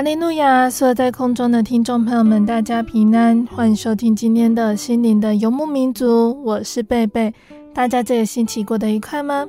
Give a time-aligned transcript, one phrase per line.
[0.00, 0.70] 哈利路亚！
[0.70, 6.42] 所有在空中的听众朋友们，大家平安，欢迎收听今天的心灵的游牧民族。
[6.42, 7.34] 我是贝贝，
[7.74, 9.46] 大家这个星期过得愉快吗？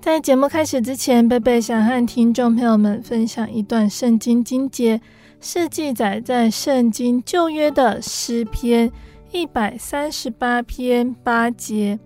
[0.00, 4.98] 在节目开始之前，贝贝想和听众朋友们分享一段圣经经节，
[5.42, 8.90] 是记载在圣经旧约的诗篇
[9.30, 11.98] 一百三十八篇八节：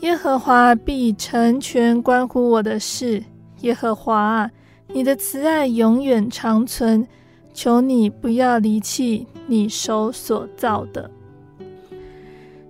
[0.00, 3.22] 耶和华必成全关乎我的事，
[3.60, 4.50] 耶和华！
[4.90, 7.06] 你的慈爱永远长存，
[7.52, 11.10] 求你不要离弃你手所造的。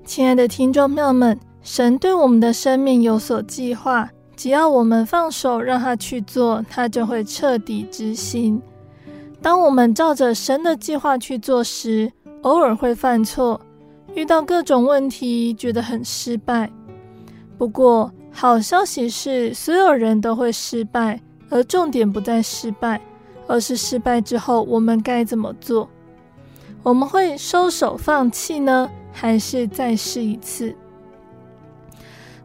[0.04, 8.60] 亲爱的听众朋友们，神对我们的生命有所计划，只要我们放手让他去做，他就会彻底执行。
[9.40, 12.10] 当我们照着神的计划去做时，
[12.42, 13.60] 偶尔会犯错，
[14.14, 16.68] 遇到各种问题，觉得很失败。
[17.56, 21.20] 不过，好消息是，所有人都会失败。
[21.50, 23.00] 而重点不在失败，
[23.46, 25.88] 而是失败之后我们该怎么做？
[26.82, 30.74] 我们会收手放弃呢，还是再试一次？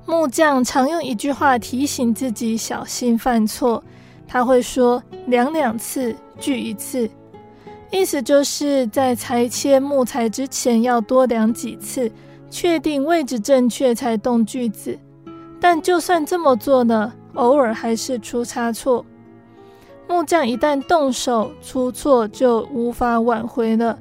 [0.06, 3.81] 木匠常用一句话提醒自己小心犯错，
[4.28, 7.09] 他会说“量两次，锯一次”，
[7.90, 12.12] 意思就是在裁切木材之前要多量几次，
[12.50, 14.97] 确定位置正确才动锯子。
[15.62, 17.14] 但就算这么做呢？
[17.34, 19.06] 偶尔还是出差错，
[20.08, 23.98] 木匠一旦动手出错，就无法挽回了。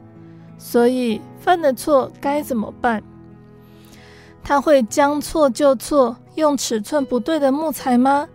[0.58, 3.02] 所以犯了错该怎么办？
[4.44, 8.28] 他会将错就错，用尺寸不对的木材吗？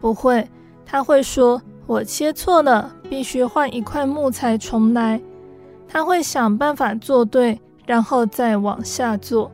[0.00, 0.48] 不会，
[0.86, 5.20] 他会说：“我切错了，必须换一块木材重来。”
[5.88, 9.50] 他会想办法做对，然后再往下做。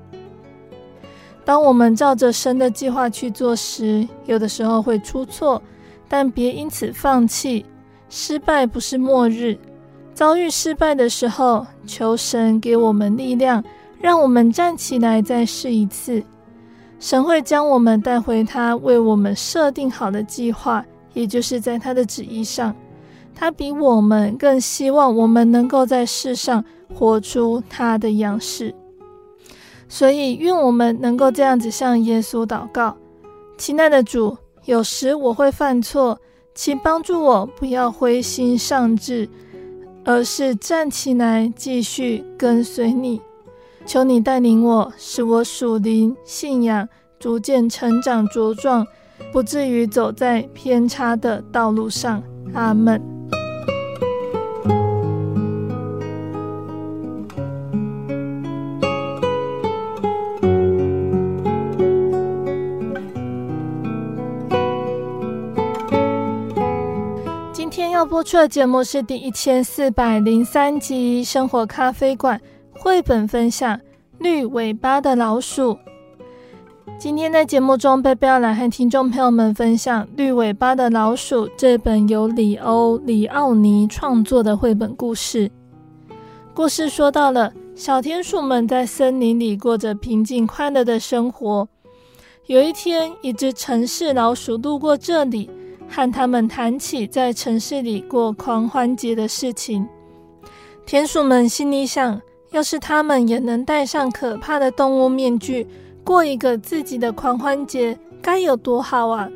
[1.45, 5.63] 当我们照着神的计划去做时，有的时候会出错，
[6.09, 7.65] 但别因此放弃。
[8.09, 9.59] 失败不是末日，
[10.15, 13.63] 遭遇失败的时候，求神给我们力量，
[14.01, 16.23] 让我们站起来再试一次。
[17.01, 22.75] 神会将我们带回他为我们设定好的计划，也就是在他的旨意上。
[23.35, 28.73] 他比我们更希望我们能够在世上活出他的样式。
[29.95, 32.97] 所以，愿我们能够这样子向耶稣祷告：
[33.57, 36.19] 亲爱的主，有时我会犯错，
[36.53, 39.29] 请帮助我不要灰心丧志，
[40.05, 43.21] 而是站起来继续跟随你。
[43.87, 46.89] 求你带领我，使我属灵信仰
[47.21, 48.85] 逐渐成长茁壮，
[49.33, 52.21] 不至于走在偏差的道路上。
[52.53, 53.01] 阿门。
[68.07, 72.39] 播出的节目是第一千四百零三集《生活咖啡馆》
[72.79, 73.77] 绘本分享
[74.19, 75.75] 《绿尾巴的老鼠》。
[76.99, 85.51] 今天在节目中，贝贝要来和听众朋友们分享《绿尾巴的老鼠》这本由里欧·里奥尼创作的绘本故事。
[86.53, 91.67] 故事说到了小田鼠们在森林里过着平静快乐的生活。
[92.47, 95.51] 有一天，一只城市老鼠路过这里。
[95.89, 99.87] 和他们谈起在城市里过狂欢节的事情。
[100.87, 102.21] 田鼠们心里想：
[102.51, 105.67] 要是他们也能戴上可怕的动物面具，
[106.05, 109.29] 过一个自己的狂欢节，该有多好啊！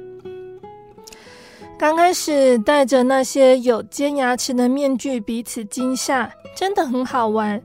[1.78, 7.62] 刚开始戴着那些有尖牙齿的面具，彼此惊吓，真的很好玩。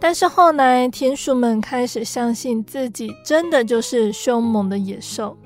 [0.00, 5.36] 但是后来，田鼠们开始相信自己真的就是凶猛的野兽。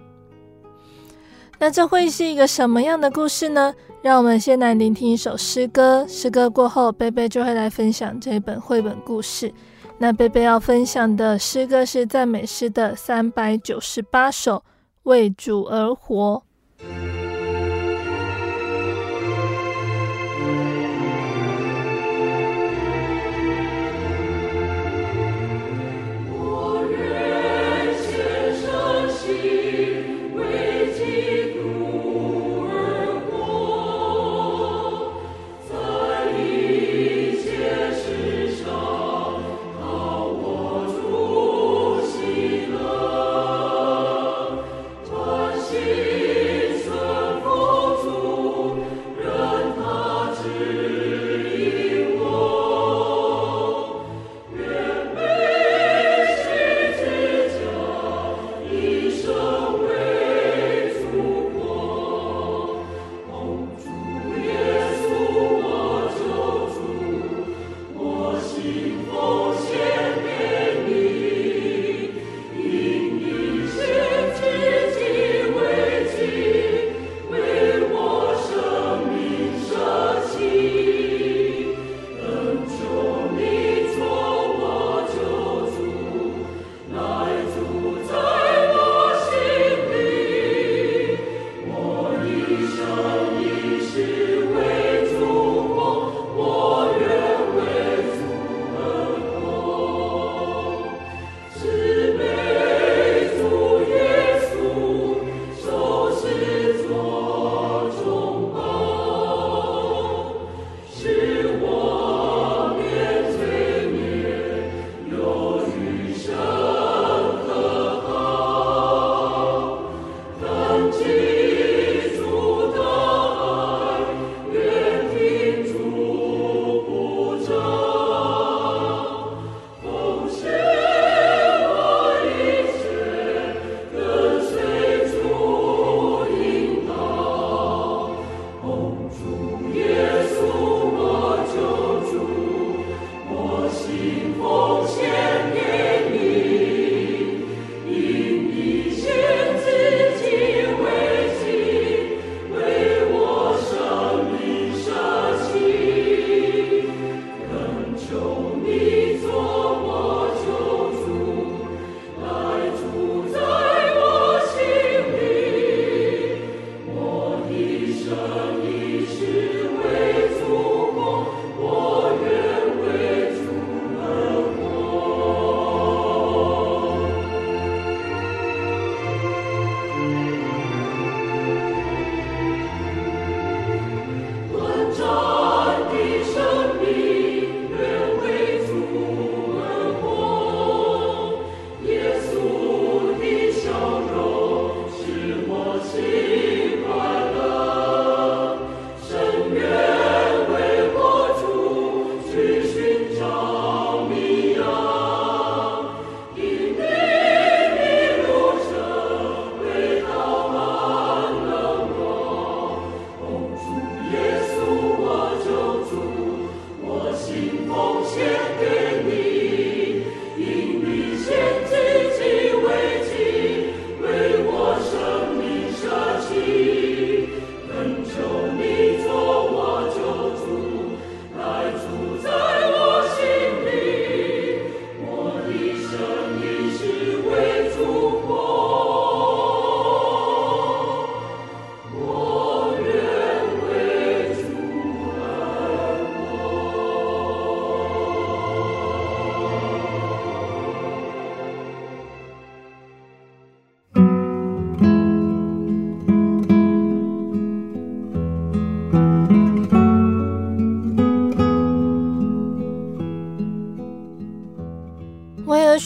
[1.63, 3.73] 那这会是一个什么样的故事呢？
[4.03, 6.05] 让我们先来聆听一首诗歌。
[6.09, 9.55] 诗歌过后，贝贝就会来分享这本绘本故事。
[9.97, 14.57] 那贝贝要分享的诗歌是赞美诗的三百九十八首，
[15.05, 16.43] 《为主而活》。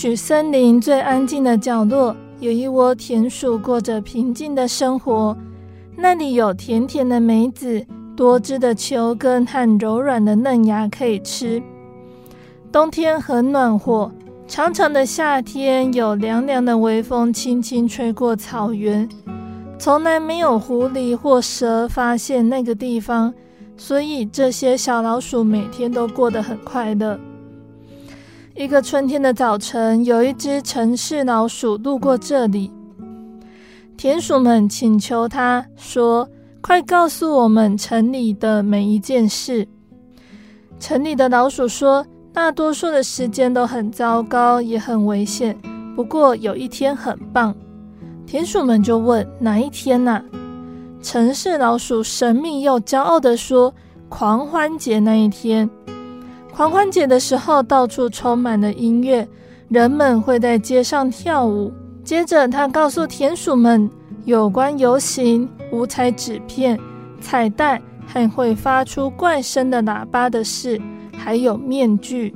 [0.07, 5.37] 与森林最安静的角落，有一窝田鼠过着平静的生活。
[5.97, 7.85] 那里有甜甜的梅子、
[8.17, 11.61] 多汁的球根和柔软的嫩芽可以吃。
[12.71, 14.09] 冬天很暖和，
[14.47, 19.09] 长长的夏天有凉凉的微风轻轻吹过草原。
[19.77, 23.35] 从来没有狐狸或蛇发现那个地方，
[23.77, 27.19] 所以这些小老鼠每天都过得很快乐。
[28.57, 32.73] 一个春天的早晨，有一只城市老鼠路过这里，
[33.99, 36.27] 田鼠们请求他说
[36.63, 39.69] ：“快告诉我们城里的每一件事。”
[40.81, 45.55] 城里的老鼠说：“大多数的时间都很糟糕，也很危险，
[45.95, 47.55] 不过有一天很棒。”
[48.27, 50.25] 田鼠们就问：“哪一天呢？”
[51.03, 53.75] 城市老鼠神秘又骄傲地说
[54.09, 55.69] ：“狂欢节那一天。
[56.57, 59.29] 狂欢节的时候，到处充满了音乐，
[59.69, 61.71] 人们会在街上跳舞。”
[62.03, 63.91] 接着，他告诉田鼠们
[64.25, 66.81] 有关游行、五彩纸片、
[67.21, 70.81] 彩带和会发出怪声的喇叭的事，
[71.15, 72.35] 还有面具。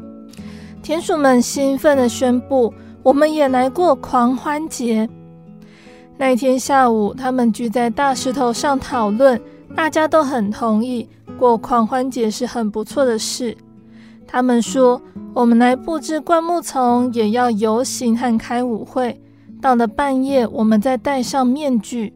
[0.82, 5.08] 田鼠们兴奋地宣布：“我们也来过狂欢节。”
[6.18, 9.40] 那天下午，他们聚在大石头上讨论，
[9.74, 11.08] 大家都很同意
[11.38, 13.56] 过狂欢节是很不错的事。
[14.30, 15.02] 他们说
[15.34, 19.20] ：“我们来布置灌木丛，也要游行和开舞会。
[19.60, 22.12] 到了半夜，我们再戴上面具。”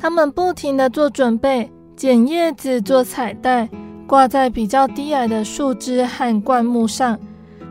[0.00, 3.68] 他们不停地做准备，剪叶子做彩带，
[4.06, 7.18] 挂在比较低矮的树枝和灌木上。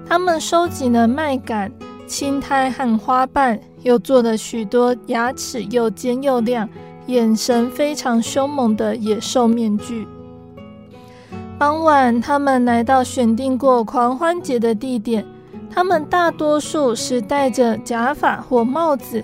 [0.05, 1.71] 他们收集了麦秆、
[2.05, 3.59] 青苔和花瓣。
[3.83, 6.69] 又做了许多牙齿又尖又亮、
[7.07, 10.07] 眼神非常凶猛的野兽面具。
[11.61, 15.23] 傍晚，他们来到选定过狂欢节的地点。
[15.69, 19.23] 他们大多数是戴着假发或帽子，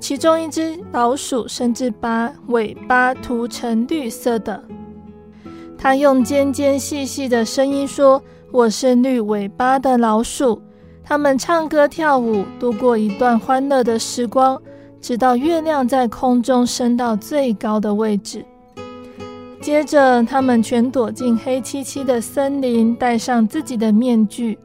[0.00, 4.60] 其中一只老鼠甚至把尾巴涂成绿色的。
[5.78, 8.20] 他用尖尖细细的声音说
[8.50, 10.60] ：“我是绿尾巴的老鼠。”
[11.04, 14.60] 他们唱歌跳舞，度过一段欢乐的时光，
[15.00, 18.44] 直到月亮在空中升到最高的位置。
[19.60, 24.58] 接着，他们全躲进黑漆漆的森林，戴上自己的面具。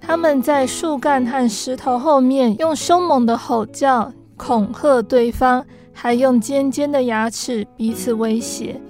[0.00, 8.80] 他们在树干和石头后面用凶猛的吼叫恐吓对方，还用尖尖的牙齿彼此威胁。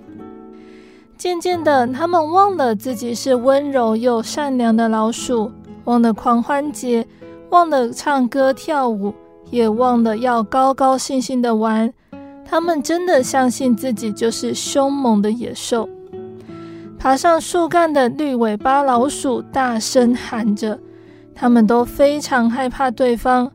[1.19, 5.51] 渐渐的，他们忘了自己是温柔又善良的老鼠。
[5.85, 7.05] 忘了狂欢节，
[7.51, 9.13] 忘了唱歌跳舞，
[9.51, 11.93] 也忘了要高高兴兴的玩。
[12.51, 15.89] 他们真的相信自己就是凶猛的野兽。
[16.99, 20.77] 爬上树干的绿尾巴老鼠大声喊着，
[21.33, 23.49] 他们都非常害怕对方。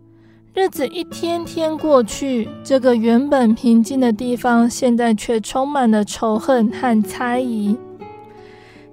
[0.54, 7.78] 日子一天天过去，这个原本平静的地方，现在却充满了仇恨和猜疑。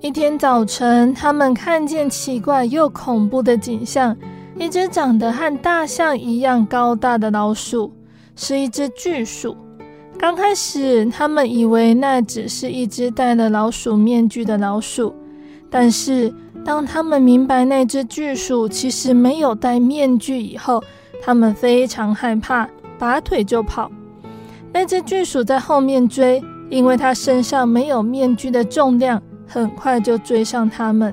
[0.01, 4.17] 一天早晨，他们看见奇怪又恐怖的景象：
[4.59, 7.93] 一只长得和大象一样高大的老鼠，
[8.35, 9.57] 是一只巨鼠。
[10.23, 15.13] 刚开始，他们以为那只是一只戴了老鼠面具的老鼠，
[15.69, 16.33] 但是
[16.65, 20.81] 当他们明白那只巨鼠其实没有戴面具以后，
[21.21, 22.69] 他们非常害怕，
[23.01, 23.91] 拔腿就跑。
[24.73, 29.21] 那只巨鼠在后面追，因为它身上没有面具的重量。
[29.49, 31.13] 很快就追上他们。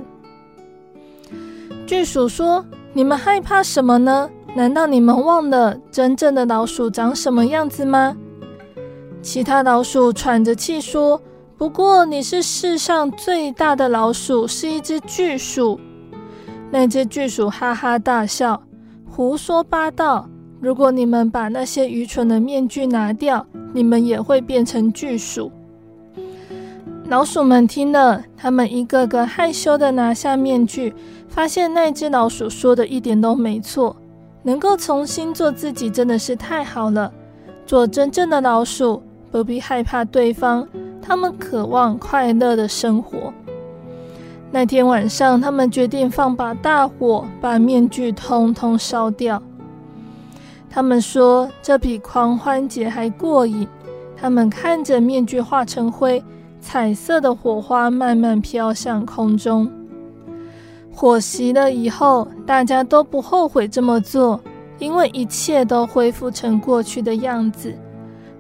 [1.88, 2.64] 巨鼠说
[2.94, 4.30] ：“你们害怕什么呢？
[4.56, 8.16] 难道你们忘了真正的老鼠长什么样子吗？”
[9.22, 11.22] 其他老鼠喘着气说
[11.58, 15.80] ：“不过你是世上最大的老鼠，是一只巨鼠。”
[16.72, 18.62] 那只巨鼠哈哈大笑
[19.10, 20.30] ：“胡说八道！
[20.62, 25.52] 如果你们把那些愚蠢的面具拿掉，你们也会变成巨鼠。”
[27.10, 30.94] 老鼠们听了，他们一个个害羞地拿下面具，
[31.28, 33.96] 发现那只老鼠说的一点都没错。
[34.44, 37.12] 能够重新做自己真的是太好了，
[37.66, 40.68] 做真正的老鼠，不必害怕对方。
[41.02, 43.34] 他们渴望快乐的生活。
[44.52, 49.42] 那天晚上，他们决定放把大火，把面具通通烧掉。
[50.70, 53.68] 他们说这比狂欢节还过瘾。
[54.16, 56.24] 他们看着面具化成灰。
[56.62, 59.72] 彩色的火花慢慢飘向空中。
[60.94, 64.38] 火熄了以后，大家都不后悔这么做，
[64.78, 67.74] 因为一切都恢复成过去的样子。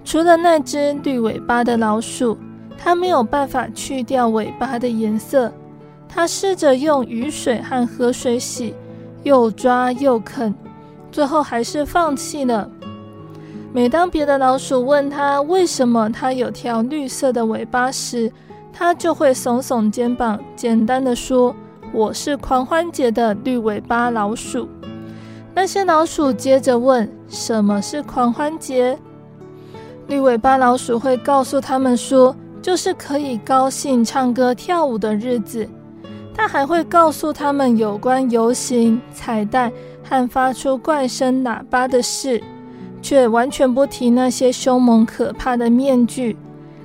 [0.09, 2.35] 除了那只绿尾巴的老鼠，
[2.79, 5.53] 它没有办法去掉尾巴的颜色。
[6.07, 8.73] 它试着用雨水和河水洗，
[9.21, 10.51] 又抓又啃，
[11.11, 12.67] 最后还是放弃了。
[13.71, 18.31] 每当别的老鼠问他为什么它有条绿色的尾巴时，
[18.73, 21.55] 它就会耸耸肩膀，简单的说
[21.93, 24.67] ：“我是狂欢节的绿尾巴老鼠。”
[25.53, 28.97] 那些老鼠接着问：“什么是狂欢节？”
[30.09, 35.65] 绿尾巴老鼠会告诉他们说：“就是可以高兴唱歌跳舞的日子。”
[36.35, 39.71] 他还会告诉他们有关游行、彩带
[40.03, 42.41] 和发出怪声喇叭的事。
[43.01, 46.35] 却完全不提那些凶猛可怕的面具，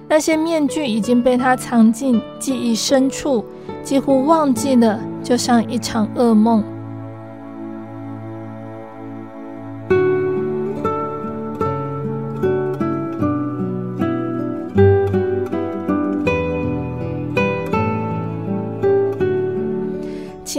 [0.09, 3.45] 那些面具已经被他藏进记忆深处，
[3.83, 6.62] 几乎忘记了，就像一场噩梦。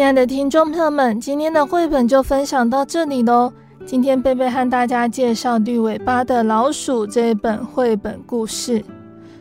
[0.05, 3.51] 亲爱的听众朋友们，今天的绘本就分享到这里喽。
[3.88, 8.85] 今天贝贝和大家介绍《绿尾巴的老鼠》这一本绘本故事。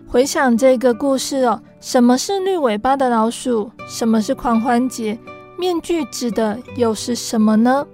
[0.06, 3.70] 回想这个故事哦，什么是绿尾巴的老鼠？
[3.86, 5.18] 什么是狂欢节？
[5.58, 7.86] 面具指的又是什么呢？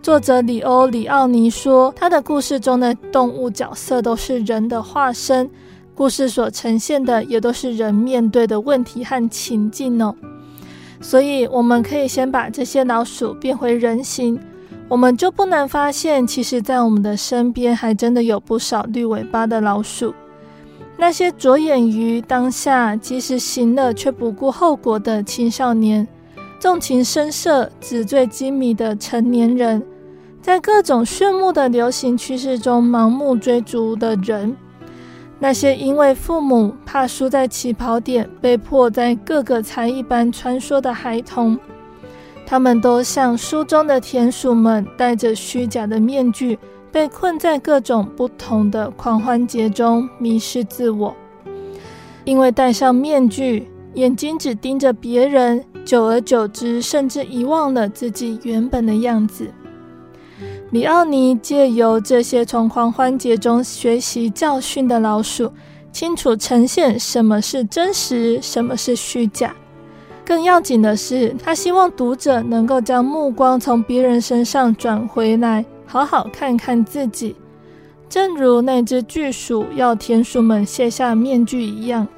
[0.00, 5.50] 作者里欧·里奥尼说，他的故事中的动物角色都是人的化身，
[5.94, 10.16] 故事所呈现的也都是人面对的问题和情境哦。
[11.02, 14.38] 所以，我们可以先把这些老鼠变回人形。
[14.88, 20.14] 我们就不难发现，其实，在我们的身边，还真的有不少绿尾巴的老鼠。
[20.96, 26.06] 那些着眼于当下，即使行了却不顾后果的青少年，
[26.60, 29.82] 纵情声色、纸醉金迷的成年人，
[30.40, 34.54] 在各种炫目的流行趋势中盲目追逐的人，
[35.42, 41.58] 那些因为父母怕输在起跑点，被迫在各个才艺班穿梭的孩童。
[42.46, 46.56] 他们都像书中的田鼠们，戴着虚假的面具，
[46.92, 51.12] 被困在各种不同的狂欢节中，迷失自我。
[52.22, 59.50] 因为戴上面具，眼睛只盯着别人，久而久之，甚至遗忘了自己原本的样子。
[60.72, 65.52] 里奥尼借由这些从狂欢节中学习教训的老鼠，
[65.92, 69.54] 清楚呈现什么是真实，什么是虚假。
[70.24, 77.36] 更要紧的是，他希望读者能够将目光从别人身上转回来，好好看看自己。
[78.08, 82.08] 正如那只巨鼠要田鼠们卸下面具一样，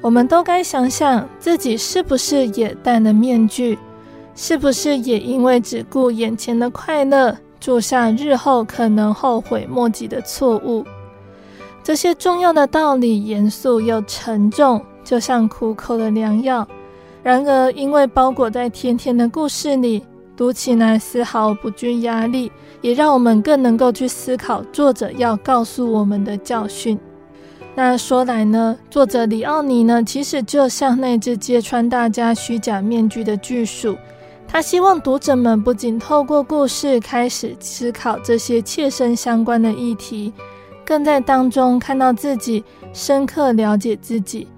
[0.00, 3.76] 我们都该想想自己是不是也戴了面具，
[4.36, 10.84] 是不是也因为只顾眼前的快乐，做下日后可能后悔莫及的错误。
[11.82, 16.66] 这些重要的道理严肃又沉重，就像苦口的良药。
[17.22, 20.02] 然而，因为包裹在甜甜的故事里，
[20.36, 26.98] 读起来丝毫不具压力，也让我们更能够去思考作者要告诉我们的教训。
[27.74, 33.96] 那说来呢，作者里奥尼呢，其实就像那只揭穿大家虚假面具的巨鼠，
[34.50, 40.32] 他希望读者们不仅透过故事开始思考这些切身相关的议题，
[40.86, 44.48] 更在当中看到自己，深刻了解自己。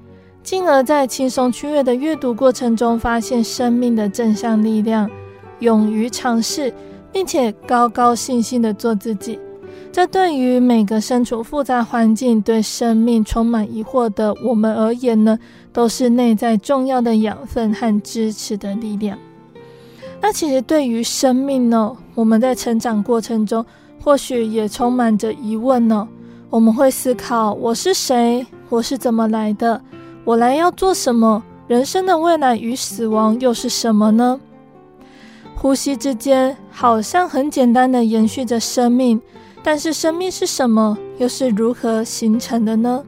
[0.44, 5.11] 进而，在轻松愉悦的阅读过程中，发现生命的正向力量，
[5.59, 6.72] 勇于尝试，
[7.12, 9.38] 并且高高兴兴的做自己。
[9.92, 15.37] 这对于每个身处复杂环境、对生命充满疑惑的我们而言呢，
[15.72, 19.18] 都是内在重要的养分和支持的力量。
[20.20, 23.64] 那其实对于生命呢，我们在成长过程中，
[24.02, 26.06] 或许也充满着疑问呢。
[26.50, 28.46] 我们会思考：我是谁？
[28.68, 29.80] 我是怎么来的？
[30.24, 31.42] 我来要做什么？
[31.66, 34.40] 人生的未来与死亡又是什么呢？
[35.56, 39.20] 呼吸之间，好像很简单的延续着生命，
[39.62, 40.98] 但是生命是什么？
[41.18, 43.04] 又是如何形成的呢？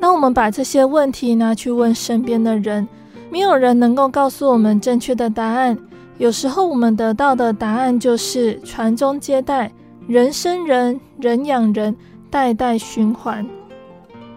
[0.00, 2.88] 当我们把这些问题拿去问身边的人，
[3.30, 5.78] 没有人能够告诉我们正确的答案。
[6.18, 9.72] 有时候我们得到的答案就是传宗接代，
[10.06, 11.96] 人生人，人养人，
[12.28, 13.46] 代代循环。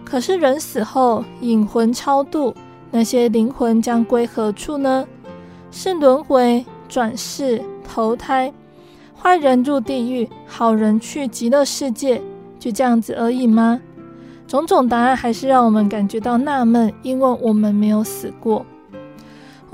[0.04, 2.54] 可是人死后，引魂超度，
[2.90, 5.06] 那些灵魂将归何处呢？
[5.70, 8.52] 是轮回、转世、投胎，
[9.20, 12.22] 坏人入地狱，好人去极乐世界，
[12.58, 13.80] 就这样子而已吗？
[14.46, 18.64] 种种答案还是让我们感觉到纳闷，因为我们没有死过。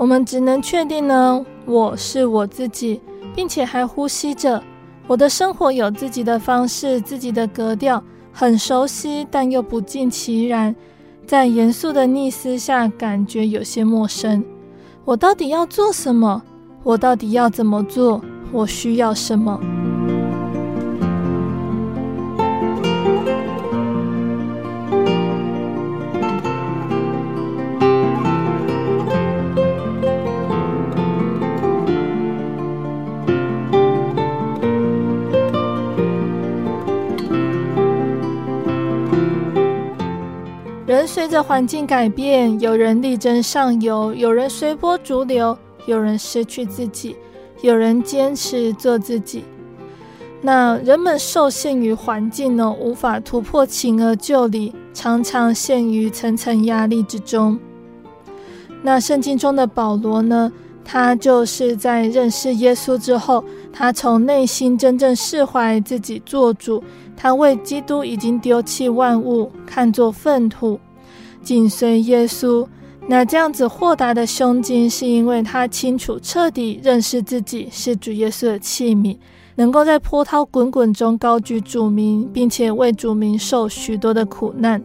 [0.01, 2.99] 我们只能确定呢，我是我自己，
[3.35, 4.59] 并且还呼吸着。
[5.05, 8.03] 我的生活有自己的方式，自己的格调。
[8.33, 10.75] 很熟悉，但又不尽其然，
[11.27, 14.43] 在严肃的逆思下，感觉有些陌生。
[15.05, 16.41] 我到底要做什么？
[16.81, 18.23] 我到底要怎么做？
[18.51, 19.61] 我需要什么？
[41.21, 45.55] 随着环境改变，有人力争上游，有人随波逐流，
[45.85, 47.15] 有人失去自己，
[47.61, 49.43] 有人坚持做自己。
[50.41, 57.59] 那人们受限于环境呢，无法突破情而就理，常常陷于层层压力之中。
[58.81, 60.51] 那圣经中的保罗呢，
[60.83, 66.83] 他就是在认识耶稣之后，他从内心真正释怀自己做主，
[67.15, 70.79] 他为基督已经丢弃万物，看作粪土，
[71.41, 72.67] 紧随耶稣。
[73.07, 79.17] 那这样子豁达的胸襟，是因为他清楚彻底认识自己是主耶稣的器皿。
[79.55, 84.81] 能够在波涛滚滚中高举主名，并且为主名受许多的苦难。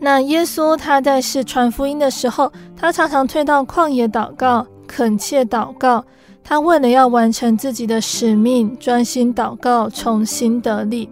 [0.00, 6.04] 那耶稣他在世传福音的时候，他常常退到旷野祷告，恳切祷告。
[6.42, 11.08] 他为了要完成自己的使命，专心祷告，重新得力。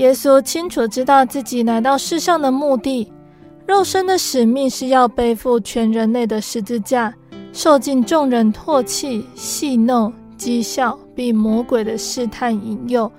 [0.00, 3.12] 耶稣清楚知道自己来到世上的目的，
[3.66, 7.12] 肉身的使命是要背负全人类的十字架，
[7.52, 10.98] 受尽众人唾弃、戏弄、讥笑。
[11.14, 13.12] 被魔鬼的试探引诱，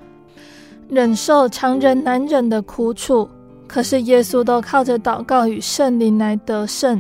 [0.89, 3.29] 忍受常人难忍的苦楚，
[3.67, 6.99] 可是耶稣都靠着祷告与圣灵来得胜。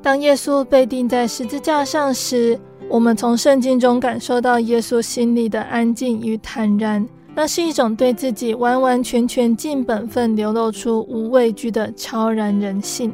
[0.00, 13.12] 当耶稣被钉在十字架上时，我们从圣经中感受到耶稣心里的安静与坦然，那是一种对自己完完全全尽本分、流露出无畏惧的超然人性。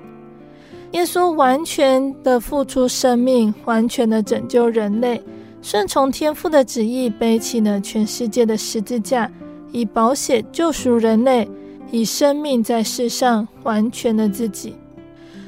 [0.92, 5.22] 耶稣完全的付出生命，完全的拯救人类。
[5.62, 9.30] 顺从天父的旨意，背起了全世界的十字架，
[9.72, 11.48] 以宝血救赎人类，
[11.90, 14.74] 以生命在世上完全的自己。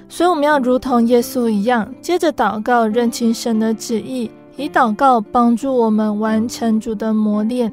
[0.08, 7.72] 所以，我们要如同耶稣一样，接着祷告，认清神的旨意，以祷告帮助我们完成主的磨练。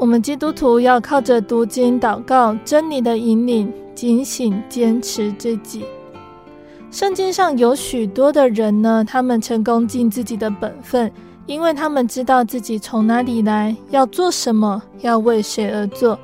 [0.00, 5.84] 我们基督徒要靠着读经、祷告、真理的引领，警醒坚持自己。
[6.90, 11.10] 圣经上有许多的人呢，他们成功尽自己的本分，
[11.46, 16.16] 因为他们知道自己从哪里来，要做什么，要为谁而做。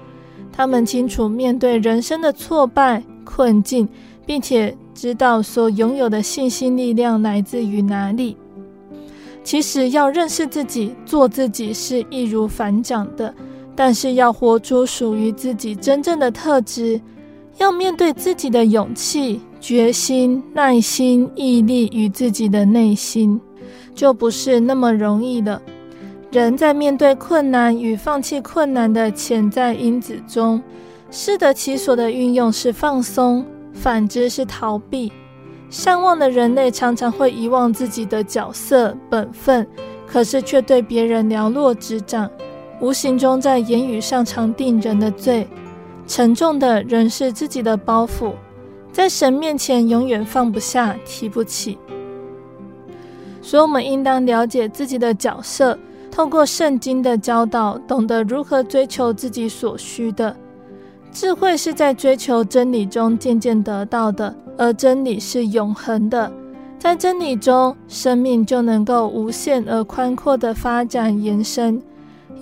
[0.53, 3.89] 他们清楚面对人生的挫败、困境，
[4.25, 8.37] 并且知道所拥有的信心力量来自于哪里。
[9.43, 13.35] 其实要认识自己、做自己是易如反掌的，
[13.75, 17.01] 但是要活出属于自己真正的特质，
[17.59, 19.41] 要面对自己的勇气。
[19.61, 23.41] 决心、耐心、毅力与自己的内心，
[23.95, 25.59] 就不是那么容易的。
[26.31, 30.63] 人在面对困难与放弃困难的潜在因子中，
[31.11, 35.11] 适得其所的运用是放松，反之是逃避。
[35.71, 39.67] 善忘的人类常常会遗忘自己的角色本分，
[40.07, 42.31] 可是却对别人了若指掌，
[42.85, 45.49] 无形中在言语上常定人的罪。
[46.07, 48.33] 沉重的仍是自己的包袱。
[48.93, 51.79] 在神面前永远放不下、提不起，
[53.41, 55.79] 所以我们应当了解自己的角色，
[56.11, 60.37] 透过圣经的教导，懂得如何追求自己所需的。
[61.11, 66.31] 智慧是在追求真理中渐渐得到的，而真理是永恒的。
[66.79, 71.81] 在真理中，生命就能够无限而宽阔的发展延伸。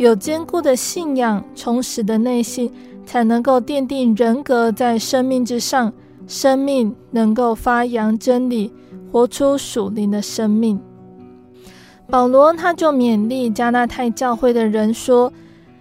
[0.03, 2.69] 有坚固的信仰、充实的内心，
[3.07, 5.93] 才能够奠定人格在生命之上。
[6.27, 8.73] 生命能够发扬真理，
[9.13, 10.81] 活出属灵的生命。
[12.09, 15.33] 保罗他就勉励加纳太教会的人说：“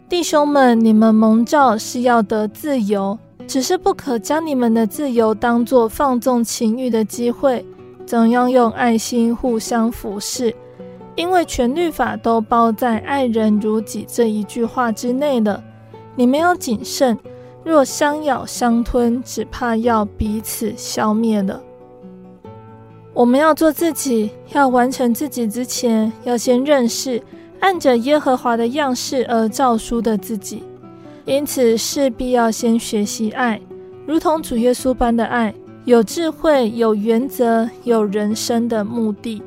[0.08, 7.66] 弟兄们，你们蒙召是要得自由，只是不可将你们的自由当作放纵情欲的机会，
[8.06, 10.54] 总要用爱心互相服侍，
[11.16, 15.64] 因为全律法都包在‘爱人如己’这一句话之内了。
[16.16, 17.18] 你们要谨慎。”
[17.64, 21.62] 若相咬相吞，只怕要彼此消灭了。
[23.14, 27.22] 我们要做自己，要完成自己之前，要先认识
[27.60, 30.64] 按着耶和华的样式而造书的自己。
[31.26, 33.62] 因此，势必要先学习爱，
[34.08, 35.54] 如同主耶稣般的爱，
[35.86, 39.44] 有智慧、有原则、有人生的目的。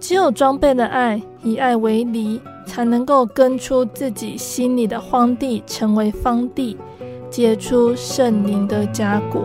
[0.00, 6.76] 只有装备了爱，以爱为犁，才能够耕出自己心里的荒地，成为方地。
[7.30, 9.44] 结出圣灵的佳果。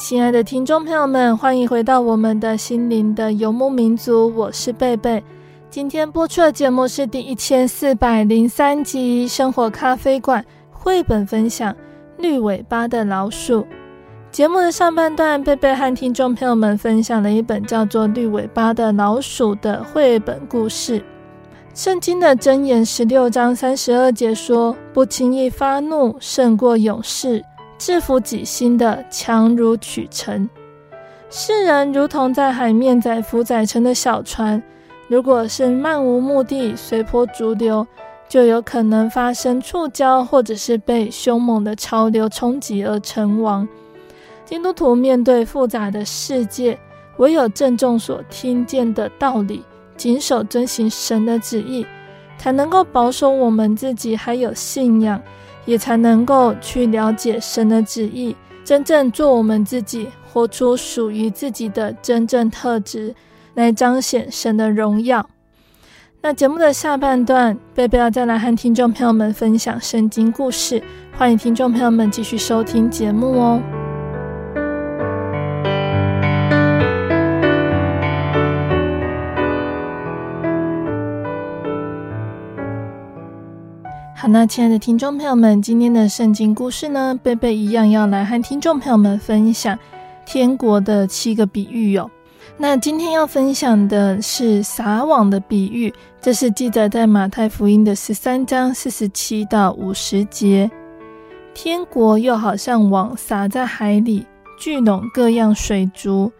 [0.00, 5.22] 亲爱的听众朋友们，欢迎回到我们的心灵的游牧民族，我是贝贝。
[5.68, 11.70] 今天播出的节目是第一千四百零三集《生活咖啡馆》绘本分享
[12.16, 13.60] 《绿尾巴的老鼠》。
[14.32, 21.04] 节目的上半段，贝贝和听众朋友们分享了一本叫做《绿尾巴的老鼠》的绘本故事。
[21.74, 27.44] 圣经的箴言十六章三十二节说：“不轻易发怒胜过勇士，
[27.80, 30.48] 制服己心的强如取城。”
[31.30, 34.62] 世人如同在海面载浮载沉的小船。
[35.08, 37.84] 如果是漫无目的、随波逐流，
[38.28, 43.66] 就有可能发生触礁，或者是被凶猛的潮流冲击而沉亡。
[44.44, 46.78] 基督徒面对复杂的世界，
[47.16, 49.64] 唯有郑重所听见的道理，
[49.96, 51.86] 谨守遵行神的旨意，
[52.38, 55.20] 才能够保守我们自己还有信仰，
[55.64, 63.14] 也才能够去了解神的旨意，真正做我们自己，活出属于自己的真正特质。
[63.54, 65.28] 来彰显神的荣耀。
[66.22, 70.80] 那节目的下半段，贝贝要再来和听众朋友们分享圣经故事，
[71.18, 73.89] 欢迎听众朋友们继续收听节目哦。
[84.20, 89.78] 好，那亲爱的听众朋友们，今天的圣经故事呢，贝贝一样要来和听众朋友们分享
[90.26, 92.10] 天国的七个比喻哟。
[92.58, 100.70] 那今天要分享的是撒网的比喻，这是记载在马太福音的十三章四十七到五十节。
[101.54, 104.26] 天国又好像网撒在海里，
[104.58, 106.30] 聚拢各样水族，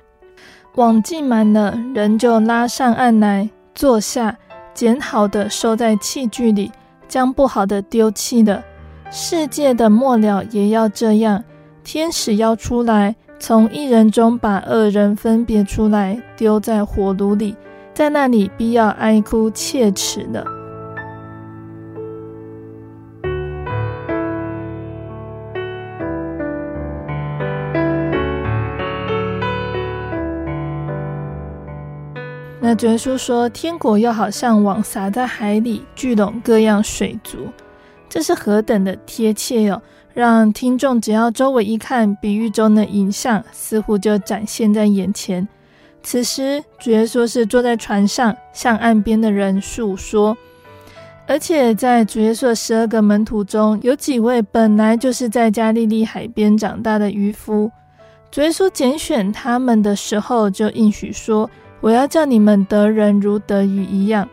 [0.74, 4.36] 网计满了，人就拉上岸来，坐下，
[4.74, 6.70] 捡好的收在器具里，
[7.10, 8.64] 将不好的丢弃了。
[9.10, 11.44] 世界的末了也要这样，
[11.84, 13.16] 天使要出来。
[13.40, 17.56] 从一人中把恶人分别出来，丢在火炉里，
[17.92, 20.46] 在那里必要哀哭切齿的。
[32.70, 37.48] 那主耶稣说，天国又好像网撒在海里，聚拢各样水族，
[38.08, 39.82] 这是何等的贴切哟！
[40.14, 45.48] 让听众只要周围一看，比喻中的影像似乎就展现在眼前。
[46.04, 50.36] 此时，主耶稣是坐在船上，向岸边的人述说。
[51.26, 57.68] 而且，在主耶稣的十二个门徒中，有几位本来就是在加利利海边长大的渔夫。
[58.30, 64.28] 主耶稣拣选他们的时候，就应许说：“我要叫你们得人如得鱼一样。”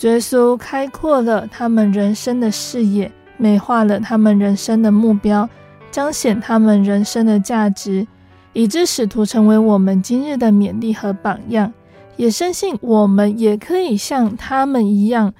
[0.00, 3.10] 耶稣开阔了他们人生的视野。
[3.42, 5.48] 美化了他们人生的目标，
[5.90, 8.06] 彰显他们人生的价值，
[8.52, 11.72] 以致使徒成为我们今日的勉励和榜样。
[12.16, 15.32] 也深信我们也可以像他们一样，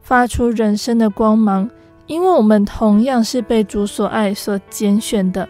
[0.00, 1.68] 发出人生的光芒，
[2.06, 5.48] 因为我们同样是被主所爱、所拣选的。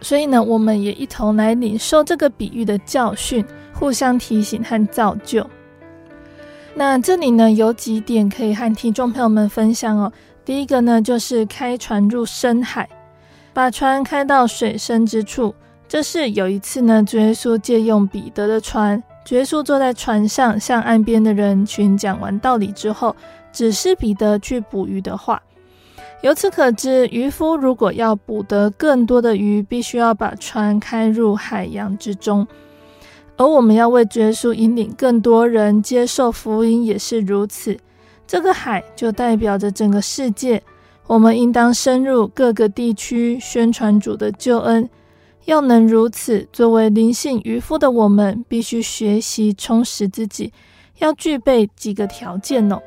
[0.00, 3.44] 所以呢，我们也一同来领受这个比喻的教训，
[3.78, 5.48] 互相提醒和造就。
[6.74, 10.12] 那这里呢，有几点可以和听众朋友们分享哦。
[10.44, 12.88] 第一个呢，就是开船入深海，
[13.52, 15.54] 把船开到水深之处。
[15.86, 23.14] 这是有一次呢，主耶稣借用彼得的船，主耶稣坐在船上，向岸边的人群讲完道理之后，
[23.52, 25.42] 指示彼得去捕鱼的话。
[26.20, 32.46] 由此可知，渔夫如果要捕得更多的鱼，必须要把船开入海洋之中。
[33.38, 37.78] 而我们要为耶稣引领更多人接受福音，也是如此。
[38.26, 40.60] 这个海就代表着整个世界，
[41.06, 44.90] 我们应当深入各个地区宣传主的救恩。
[45.44, 50.52] 要能如此，作为灵性渔夫的我们，必须学习充实自己，
[50.98, 52.78] 要具备几个条件哦。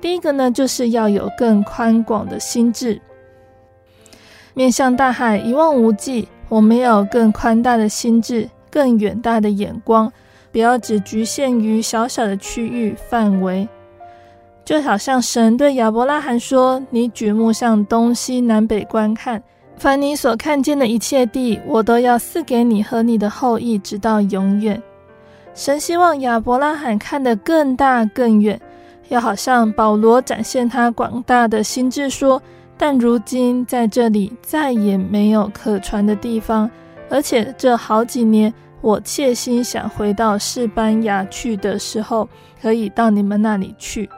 [0.00, 3.00] 第一个呢，就是要有更宽广的心智，
[4.54, 6.26] 面向大海一望无际。
[6.48, 10.12] 我们要有更宽大的心智，更远大的眼光，
[10.52, 13.68] 不要只局限于小小的区域范围。
[14.64, 19.42] 就好像神对亚伯拉罕说：“你举目向东西南北观看，
[19.76, 24.82] 凡你所看见的一切地，我都要赐给你和你的后裔，直到永远。”
[25.54, 28.60] 神希望亚伯拉罕看得更大更远，
[29.08, 32.40] 要好像保罗展现他广大的心智说
[32.76, 36.70] ：“但如今在这里再也没有可传的地方，
[37.08, 42.28] 而且这好几年，我切心想回到西班牙去的时候，
[42.60, 44.08] 可以到你们那里去。”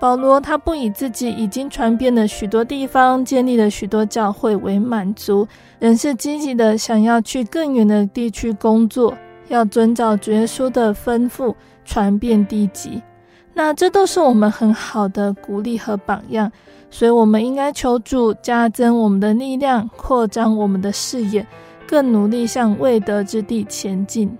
[0.00, 9.16] 保罗他不以自己已经传遍了许多地方，建立了许多教会为满足，仍是积极的想要去更远的地区工作，
[9.48, 11.54] 要遵照主耶稣的吩咐
[11.86, 13.02] 传遍地极。
[13.54, 16.52] 那这都是我们很好的鼓励和榜样，
[16.90, 21.46] 所以我们应该求主加增我们的力量，扩张我们的视野，
[21.86, 24.36] 更努力向未得之地前进。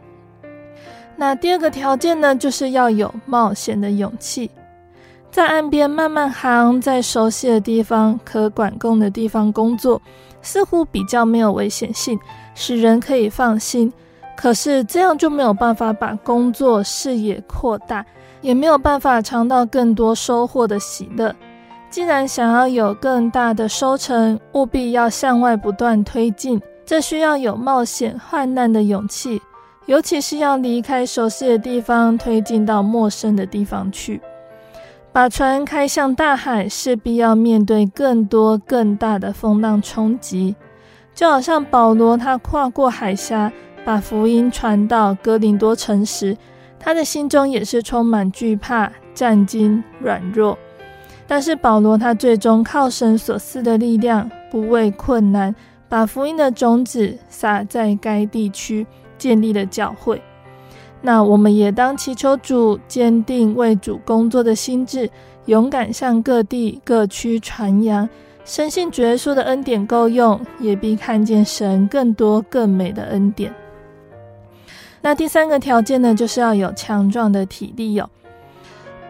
[1.17, 4.51] 那第二个条件呢，就是要有冒险的勇气，
[5.31, 10.01] 在岸边慢慢航，在熟悉的地方、可管控的地方工作，
[10.43, 12.19] 似乎比较没有危险性，
[12.55, 13.93] 使人可以放心。
[14.37, 18.05] 可是这样就没有办法把工作视野扩大。
[18.43, 21.35] 也没有办法尝到更多收获的喜乐。
[21.89, 29.41] 既然想要有更大的收成，务必要向外不断推进，这需要有冒险患难的勇气，
[29.87, 34.21] 尤其是要离开熟悉的地方，推进到陌生的地方去。
[35.13, 40.57] 把船开向大海，势必要面对更多更大的风浪冲击。
[41.15, 43.53] 就好像保罗他跨过海峡，
[43.85, 46.37] 把福音传到哥林多城时，
[46.81, 50.59] 他的心中也是充满惧怕、战惊、软弱，
[51.29, 55.55] 但是保罗他最终靠神所赐的力量，不畏困难，
[55.89, 60.21] 把福音的种子撒在该地区，建立了教会。
[61.01, 65.09] 那我们也当祈求主坚定为主工作的心志，
[65.47, 68.09] 勇敢向各地各区传扬，
[68.45, 73.55] 深信主耶稣的恩典够用，也必看见神更多更美的恩典。
[75.03, 78.11] 那第三个条件呢，就是要有强壮的体力哟、哦。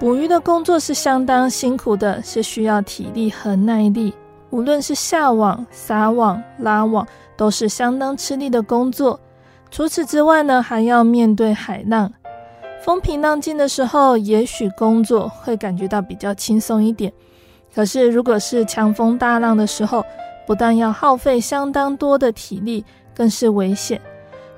[0.00, 4.12] 捕鱼的工作是相当辛苦的，是需要体力和耐力。
[4.54, 7.04] 无论是下网、撒网、拉网，
[7.36, 9.18] 都是相当吃力的工作。
[9.68, 12.08] 除此之外呢，还要面对海浪。
[12.80, 17.12] 风平浪静的时候，也许工作会感觉到比较轻松一点。
[17.74, 20.06] 可是如果是强风大浪的时候，
[20.46, 24.00] 不但要耗费相当多的体力，更是危险。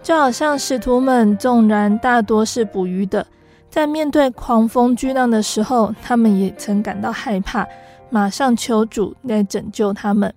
[0.02, 3.26] 就好像使徒们，纵然大多是捕鱼的，
[3.70, 7.66] 在面对狂风巨浪的时候，他们也曾感到害怕，
[8.10, 10.32] 马上求主来拯救他们。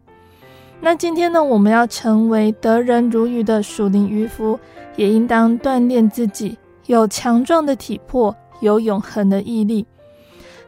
[0.81, 4.59] 那今天呢，我们要成为得人如鱼的属灵渔夫，
[4.95, 9.85] 也应当锻炼自己，有强壮的体魄，有永恒的毅力。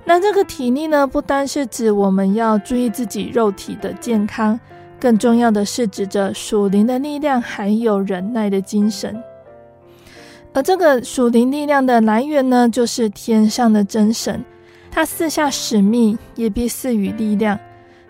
[0.04, 4.60] 那这个体力呢，不单是指我们要注意自己肉体的健康。
[5.00, 9.24] 更重要的是，指着属灵的力量，还有忍耐的精神。
[10.54, 14.44] 而这个属灵力量的来源呢，就是天上的真神，
[14.92, 17.58] 他四下使命，也必赐予力量。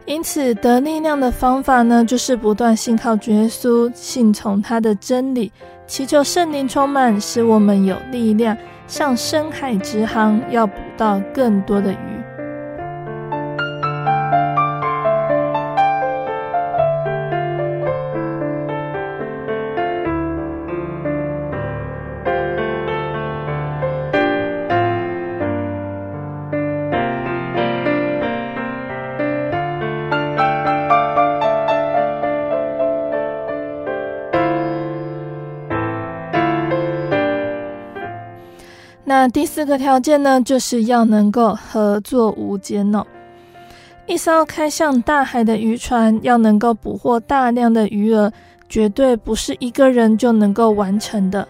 [0.05, 5.51] 因此，得力量的方法呢，就是不断信靠主耶稣，信从他的真理，
[5.85, 12.20] 祈求圣灵充满，使我们有力量，向深海直航，要捕到更多的鱼。
[39.21, 43.05] 那第四个条件呢，就是要能够合作无间哦。
[44.07, 48.33] 一艘开向大海的渔船，要能够捕获大量的鱼儿，
[48.67, 51.47] 绝对不是一个人就能够完成的。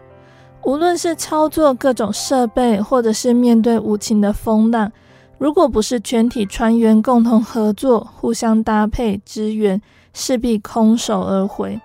[0.63, 4.91] 无论是操作各种设备，或者是面对无情的风浪，
[5.37, 9.81] 如果不是全体船员共同合作、互相搭配支援，
[10.13, 11.79] 势必空手而回。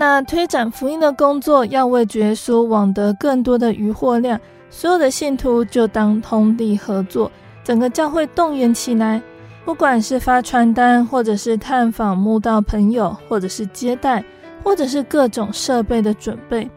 [0.00, 7.30] 那推展福音的工作，要为耶稣网得更多的渔获量，所有的信徒就当通力合作，
[7.62, 9.20] 整个教会动员起来，
[9.62, 14.24] 不管是发传单，或者是探访慕道朋友，或者是接待，
[14.64, 16.70] 或者是各种设备的准备，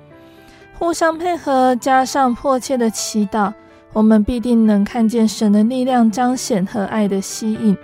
[0.77, 3.53] 互相配合，加上迫切的祈祷，
[3.93, 7.78] 我们必定能看见神的力量彰显和爱的吸引。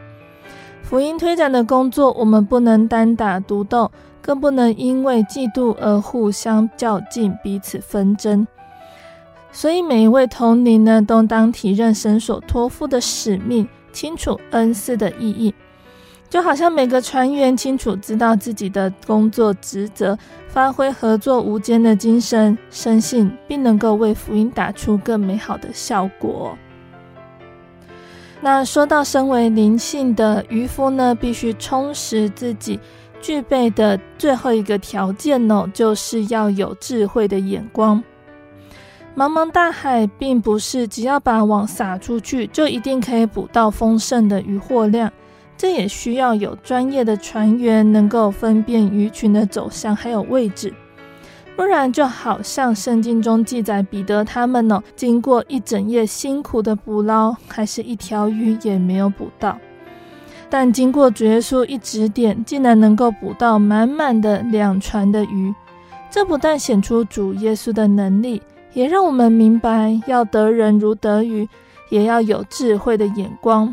[0.83, 3.89] 福音推展的工作，我们不能单打独斗。
[4.21, 8.47] 更不能因为嫉妒而互相较劲，彼此纷争。
[9.51, 15.53] 所以每一位同龄呢，都当体认神所托付的使命，清楚恩赐的意义。
[16.29, 20.15] 就好像每个船员清楚知道自己的工作职责，
[20.47, 26.55] 发挥合作无间的精神，深信并能够为福音打出更美好的效果。
[28.41, 32.79] 那说到身为灵性的渔夫呢，必须充实自己。
[33.21, 38.03] 具备的最后一个条件呢，就是要有智慧的眼光。
[39.15, 45.11] 茫茫大海，并不是只要把网撒出去，就一定可以捕到丰盛的渔获量。
[45.57, 50.73] 这也需要有专业的船员能够分辨鱼群的走向还有位置。
[51.57, 59.57] 不然就好像圣经中记载彼得他们哦，经过一整夜辛苦的捕捞，还是一条鱼也没有捕到。
[60.49, 65.53] 但经过主耶稣一指点，竟然能够捕到满满的两船的鱼。
[66.09, 68.41] 这不但显出主耶稣的能力，
[68.73, 71.47] 也让我们明白要得人如得鱼，
[71.89, 73.71] 也要有智慧的眼光，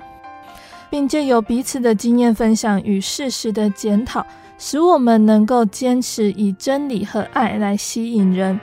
[0.90, 4.24] 并借由彼此的经验分享与事实的检讨。
[4.58, 8.58] 使我们能够坚持以真理和爱来吸引人，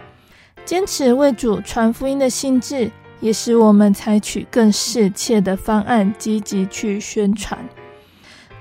[0.66, 2.90] 坚持为主传福音的心志，
[3.20, 7.60] 也使我们采取更适切的方案，积极去宣传。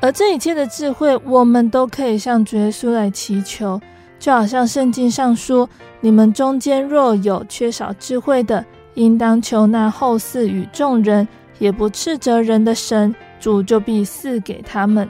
[0.03, 3.80] 而这一切的智慧，我们都可以向主耶稣来祈求。
[4.18, 5.68] 就好像圣经上说
[6.03, 11.26] ：“你们中间若有缺少智慧的，应当求那后世与众人，
[11.61, 15.09] 也不斥责人的神，主就必赐给他们。”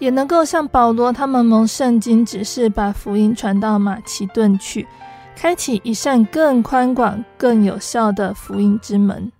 [0.00, 4.84] 也能够像保罗他们蒙圣经指示，把福音传到马其顿去，
[5.36, 9.30] 开启一扇更宽广、更有效的福音之门。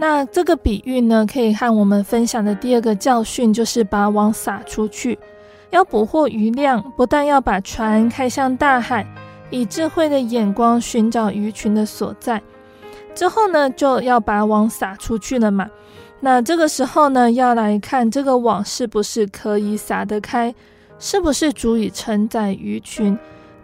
[0.00, 5.18] 那这个比喻呢，可以和我们分享的第二个教训，就是把网撒出去，
[5.68, 9.06] 要捕获鱼量，不但要把船开向大海，
[9.50, 12.40] 以智慧的眼光寻找鱼群的所在，
[13.14, 15.68] 之后呢，就要把网撒出去了嘛。
[16.20, 20.54] 那这个时候呢，要来看这个网是不是可以撒得开，
[20.98, 23.18] 是不是足以承载鱼群。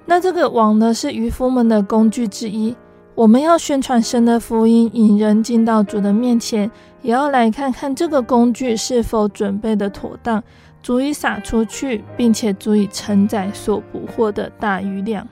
[0.05, 2.77] 那这个网呢，是渔夫们的工具之一。
[3.17, 10.45] 我们要宣传神的福音，引人进到主的面前，也要来看看这个工具是否准备的妥当，
[10.83, 15.27] 足以撒出去，并且足以承载所捕获的大鱼量。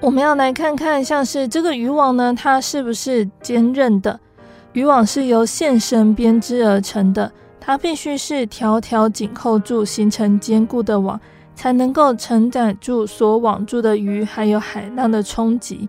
[0.00, 4.20] 我们要来看看，像是这个渔网呢，它是不是坚韧的？
[4.74, 11.20] 渔网是由线绳编织而成的，它必须是条条紧扣住，形成坚固的网，
[11.56, 15.88] 才能够承载住所网住的鱼，还有海浪的冲击。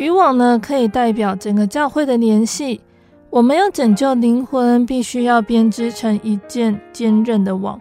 [0.00, 2.80] 渔网呢，可以代表整个教会的联系。
[3.28, 7.78] 我们要拯救灵魂，必须要编织成一件坚韧的网。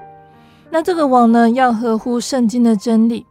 [0.70, 3.26] 那这个网呢，要合乎圣经的真理。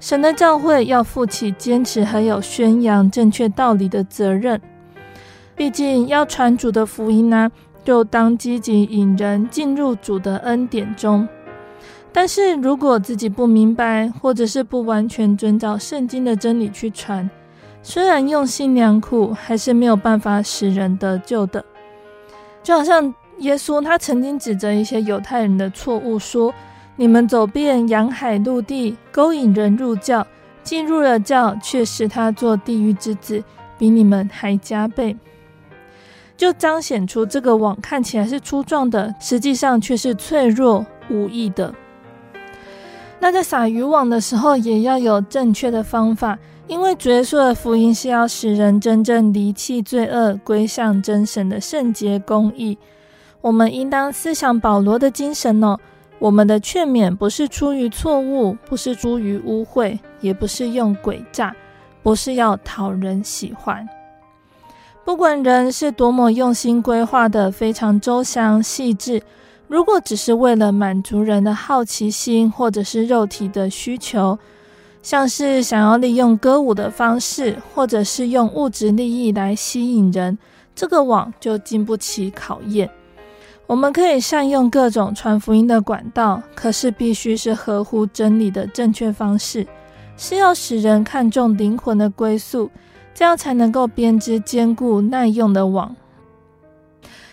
[0.00, 4.58] 神的教会要负起坚持还有宣扬正确道理的责任。
[5.54, 7.52] 毕竟要传主的福音呢、
[7.84, 11.28] 就当积极引人进入主的恩典中。
[12.10, 17.28] 但是如果自己不明白，或者是不完全遵照圣经的真理去传，
[17.82, 21.64] 虽然用心良苦，还是没有办法使人得救的。
[22.62, 26.54] 就好像耶稣他曾经指责一些犹太人的错误，说
[26.94, 30.24] ：“你们走遍洋海陆地，勾引人入教，
[30.62, 33.42] 进入了教，却使他做地狱之子，
[33.76, 35.16] 比你们还加倍。”
[36.36, 41.74] 就彰显出这个网看起来是粗壮的，实际上却是脆弱无益的。
[43.18, 46.38] 那在撒渔网的时候，也要有正确的方法，
[46.68, 52.78] 因为主耶稣的福音是要使人真正离弃罪恶，归向真神的圣洁公义。
[53.40, 55.78] 我们应当思想保罗的精神哦。
[56.18, 61.54] 我们的劝勉不是出于错误，不是出于污秽，也不是用诡诈，
[62.00, 63.86] 不是要讨人喜欢。
[65.04, 69.20] 不管人是多么用心规划的非常周详细致，
[69.66, 74.38] 如果只是为了满足人的好奇心或者是肉体的需求，
[75.02, 80.38] 像是想要利用歌舞的方式，或者是用物质利益来吸引人，
[80.74, 82.88] 这个网就经不起考验。
[83.66, 89.66] 我们可以善用各种传福音的管道，可是必须是合乎真理的正确方式，
[90.16, 92.70] 是要使人看重灵魂的归宿。
[93.14, 95.94] 这样才能够编织坚固耐用的网。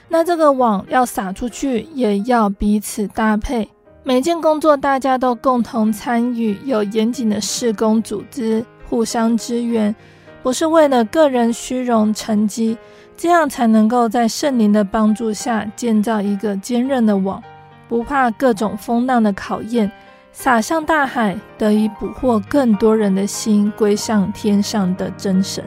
[0.09, 3.69] 那这个网要撒出去，也要彼此搭配。
[4.09, 9.95] 每件工作大家都共同参与，有严谨的施工组织，互相支援，
[10.41, 12.75] 不是为了个人虚荣成绩。
[13.15, 17.39] 这样才能够在圣灵的帮助下建造一个坚韧的网，
[17.87, 19.91] 不怕各种风浪的考验。
[20.31, 25.63] 撒向大海，得以捕获更多人的心，归向天上的真神。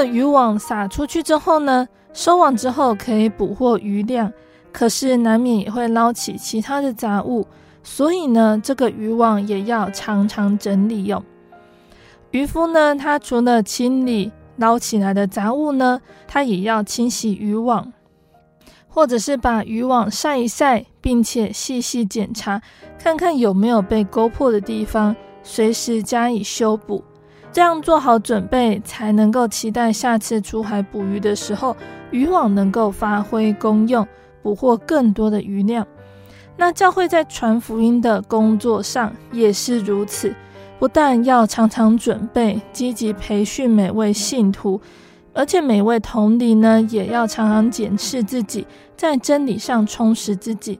[0.00, 1.86] 那这个渔网撒出去之后呢？
[2.14, 4.32] 收网之后可以捕获鱼量，
[4.72, 7.46] 可是难免也会捞起其他的杂物。
[7.82, 11.22] 所以呢，这个渔网也要常常整理用。
[12.30, 17.92] 渔夫呢，他除了清理捞起来的杂物呢，他也要清洗渔网，
[18.88, 22.62] 或者是把渔网晒一晒，并且细细检查，
[22.98, 27.04] 看看有没有被勾破的地方，随时加以修补，
[27.52, 31.76] 这样做好准备，才能够期待下次出海捕鱼的时候，
[32.10, 34.06] 渔网能够发挥功用，
[34.42, 35.86] 捕获更多的鱼量。
[36.56, 40.34] 那教会在传福音的工作上也是如此，
[40.78, 44.80] 不但要常常准备，积极培训每位信徒，
[45.32, 50.78] 而且每位同灵呢，也要常常检视自己，在真理上充实自己，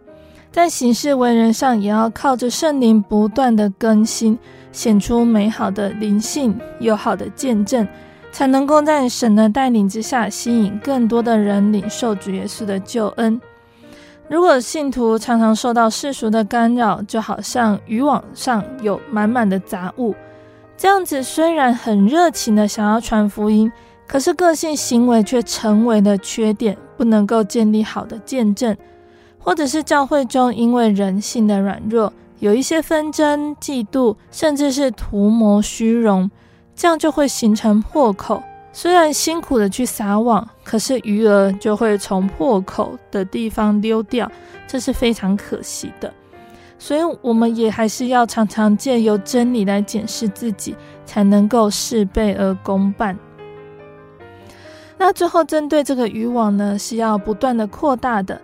[0.52, 4.38] 在行事为人上也要靠着圣灵不断的更新，
[4.72, 7.86] 显出美好的灵性、友好的见证，
[8.32, 13.40] 才能够在神的带领之下，吸引更多的人领受主耶稣的救恩。
[14.28, 20.14] 如果信徒常常受到世俗的干扰，就好像渔网上有满满的杂物，
[20.76, 23.72] 这样子虽然很热情的想要传福音，
[24.06, 28.76] 可是个性行为却成为了缺点，不能够建立好的见证，
[29.40, 36.30] 或者是教会中因为人性的软弱，有一些纷争、嫉妒，甚至是图谋虚荣，
[36.74, 38.42] 这样就会形成破口。
[38.72, 44.30] 虽然辛苦的去撒网，可是鱼儿就会从破口的地方溜掉，
[44.66, 46.12] 这是非常可惜的。
[46.78, 50.74] 所以，我们也还是要常常借由真理来检视自己，
[51.04, 53.14] 才能够事倍而功半。
[54.96, 58.40] 那最后，针对这个渔网呢，是要不断的扩大的。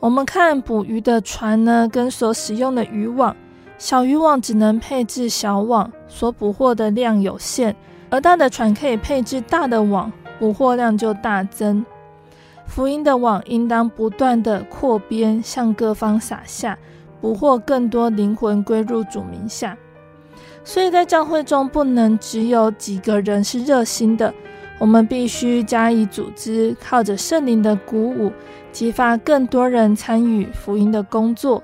[0.00, 3.34] 我们看捕鱼的船呢，跟所使用的渔网，
[3.78, 7.74] 小渔网只能配置小网，所捕获的量有限。
[8.08, 11.84] 而大的船可以配置大的网，捕获量就大增。
[12.64, 16.78] 福音的网应当不断地扩编，向各方撒下，
[17.20, 19.76] 捕获更多灵魂归入主名下。
[20.62, 24.32] 所以在教会中，不能只有几个人是热心的，
[24.78, 28.30] 我们必须加以组织，靠着圣灵的鼓舞，
[28.78, 31.60] 激发更多人参与福音的工作，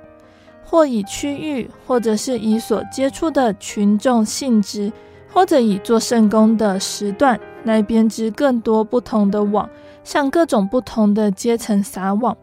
[0.65, 4.93] 或以区域，或者是以所接触的群众性质。
[5.33, 9.69] 或者以做圣工的时段来编织更多不同的网，
[10.03, 12.37] 向各种不同的阶层撒网。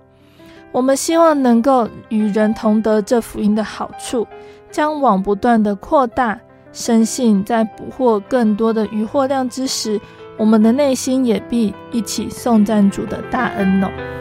[0.72, 4.26] 我们希望能够与人同得这福音的好处，
[4.69, 6.39] 将网不断的扩大。
[6.72, 9.99] 深信在捕获更多的渔获量之时，
[10.38, 14.20] 我们的内心也必一起颂赞主的大恩哦。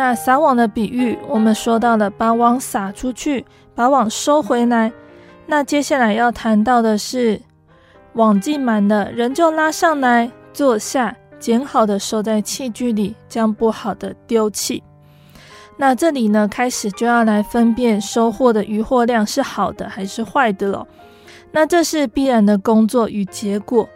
[0.00, 3.44] 那撒网的比喻，我们说到了把网撒出去，
[3.74, 4.90] 把网收回来。
[5.44, 7.38] 那接下来要谈到的是，
[8.14, 14.82] 网进满了，人就拉上来，坐下，捡好的收在器具里，将不好的丢弃。
[15.76, 20.88] 那这里呢，开始就要来分辨收获的渔获量是好的还是坏的了。
[21.52, 23.86] 那这是必然的工作与结果。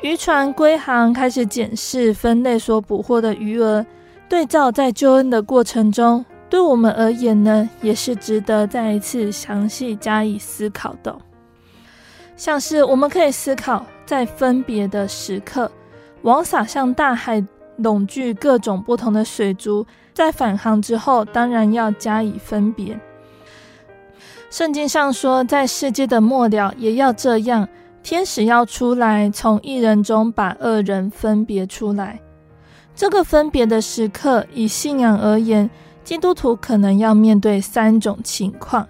[0.00, 3.86] 渔船归航，开始检视分类所捕获的鱼儿。
[4.30, 11.18] 对照在救恩的过程中，对我们而言呢，也是值得再一次详细加以思考的。
[12.36, 15.68] 像是我们可以思考，在分别的时刻，
[16.22, 17.44] 网撒向大海，
[17.78, 22.96] 笼聚各种不同的水族，在返航之后，当然要加以分别。
[24.48, 27.68] 圣经上说，在世界的末了也要这样，
[28.04, 32.20] 天使要出来，从一人中把恶人分别出来。
[33.00, 35.70] 这个分别的时刻，以信仰而言，
[36.04, 38.86] 基督徒可能要面对三种情况。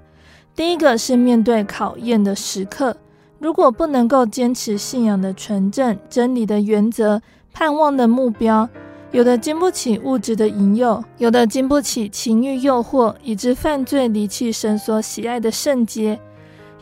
[0.56, 2.96] 第一个是面对考验的时刻，
[3.38, 8.68] 如果不能够坚持信仰的纯正、真理的原则、盼望的目标，
[9.12, 16.18] 有的经不起物质的引诱，有的经不起情欲诱惑，以致犯罪离弃神所喜爱的圣洁；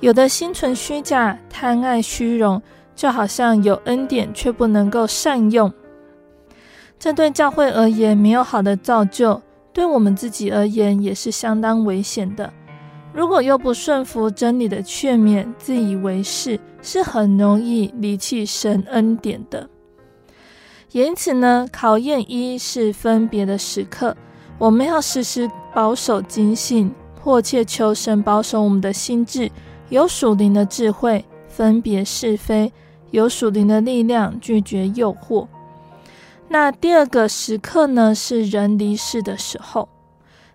[0.00, 2.62] 有的心存虚假，贪爱虚荣，
[2.96, 5.70] 就好像有恩典却不能够善用。
[6.98, 9.40] 这对教会而言没有好的造就，
[9.72, 12.52] 对我们自己而言也是相当危险的。
[13.12, 19.68] 如果又不顺服真理的劝勉，自以为是，是很容易离弃神恩典的。
[20.92, 24.16] 因此呢，考验一是分别的时刻，
[24.58, 29.50] 我们要时时保守警醒，迫切求神保守我们的心智，
[29.88, 32.72] 有属灵的智慧，分别是非，
[33.10, 35.46] 有属灵的力量，拒绝诱惑。
[36.50, 39.88] 那第二个时刻呢，是人离世的时候。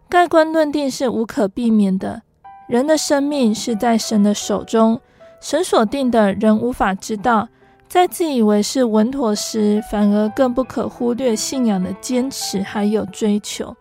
[0.10, 2.22] 盖棺论定是无可避免的。
[2.68, 5.00] 人的生命是在神的手中，
[5.42, 7.48] 神所定的人无法知道。
[7.88, 13.76] 在自以为是稳妥时，反而更不可忽略信仰的坚持还有追求。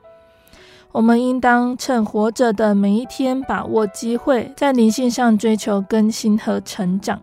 [0.91, 7.23] 我们应当趁活着的每一天，把握机会，在灵性上追求更新和成长。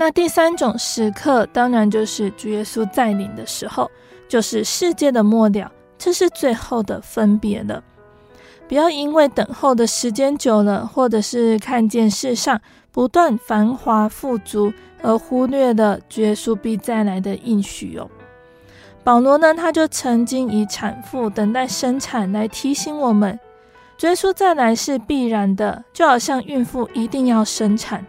[0.00, 3.90] 那第三种时刻，当然就是主耶稣再临的时候，
[4.26, 7.84] 就是世界的末了，这是最后的分别了。
[8.66, 12.58] 不要因为等候的时间久了，或者是看见世上
[12.90, 14.72] 不断繁华富足，
[15.02, 18.08] 而忽略了主耶稣必再来的应许哦。
[19.04, 23.38] 保罗呢，他就曾经以产妇等待生产来提醒我们，
[23.98, 28.02] 主耶稣再来是必然的，就好像孕妇一定要生产。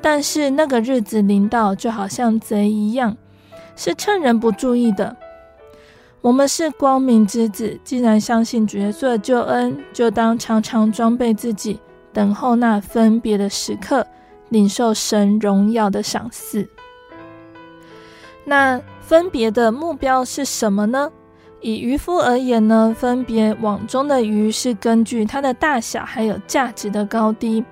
[0.00, 3.16] 但是那个日子临到，就好像贼一样，
[3.76, 5.16] 是趁人不注意的。
[6.20, 11.78] 我们是光明之子，既然相信主耶稣的救恩，就当常常装备自己，
[12.12, 14.06] 等候那分别的时刻，
[14.48, 16.68] 领受神荣耀的赏赐。
[18.44, 21.10] 那分别的目标是什么呢？
[21.60, 27.64] 以渔夫而言呢，分别网中的鱼是根据它的大小，还有价值的高低。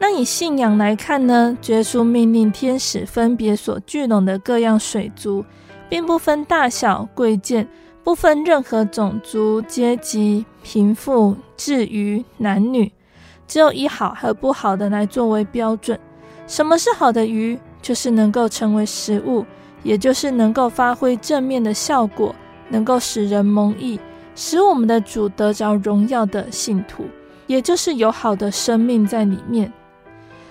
[0.00, 5.44] 那以信仰来看呢，耶稣命令天使分别所聚拢的各样水族，
[5.88, 7.68] 并不分大小贵贱，
[8.04, 12.92] 不分任何种族、阶级、贫富、智愚、男女，
[13.48, 15.98] 只有以好和不好的来作为标准。
[16.46, 17.58] 什么是好的鱼？
[17.82, 19.44] 就是能够成为食物，
[19.82, 22.34] 也就是能够发挥正面的效果，
[22.68, 23.98] 能够使人蒙益，
[24.34, 27.04] 使我们的主得着荣耀的信徒，
[27.46, 29.72] 也就是有好的生命在里面。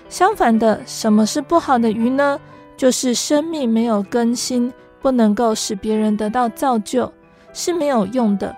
[0.10, 2.40] 相反的，什么是不好的鱼呢？
[2.76, 7.12] 就是生命没有更新，不能够使别人得到造就，
[7.52, 8.56] 是没有用的。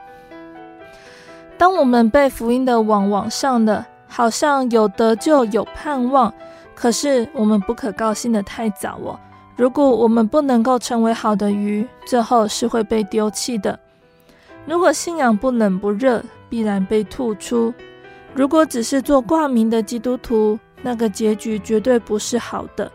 [1.58, 6.34] 当我们被福音的网网上的，好像有得救、有盼望，
[6.76, 9.20] 可是我们不可高兴得太早哦。
[9.56, 13.78] 如果我们不能够成为好的鱼，最后是会被丢弃的。
[14.66, 17.74] 如果信仰不冷不热，必然被吐出。
[18.34, 22.92] 如果只是做挂名的基督徒，那个结局绝对不是好的，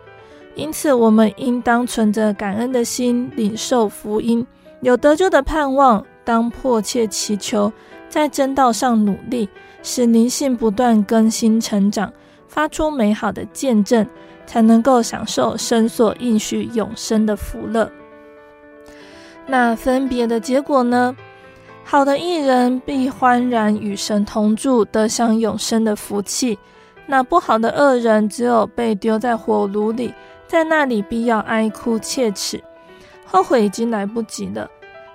[0.55, 4.47] 因此我们应当存着感恩的心领受福音，
[4.81, 7.73] 有得救的盼望，当迫切祈求，
[8.09, 9.49] 在真道上努力，
[9.83, 12.13] 使灵性不断更新成长，
[12.49, 14.07] 发出美好的见证，
[14.47, 17.91] 才能够享受神所应许永生的福乐。
[19.47, 21.15] 那分别的结果呢？
[21.87, 26.59] 好的义人必欢然与神同住，得享永生的福气。
[27.07, 30.15] 那不好的恶人，只有被丢在火炉里，
[30.47, 32.63] 在那里必要哀哭切齿，
[33.27, 34.69] 后悔已经来不及了。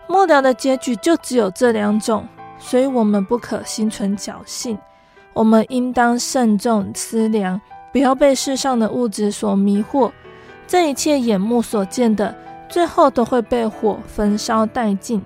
[0.07, 2.27] 末了的结局就只有这两种，
[2.59, 4.77] 所以我们不可心存侥幸，
[5.33, 7.59] 我们应当慎重思量，
[7.91, 10.11] 不要被世上的物质所迷惑。
[10.67, 12.35] 这一切眼目所见的，
[12.67, 15.21] 最后都会被火焚烧殆尽。